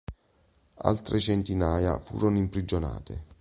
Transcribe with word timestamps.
Altre 0.77 1.19
centinaia 1.19 1.99
furono 1.99 2.37
imprigionate. 2.39 3.23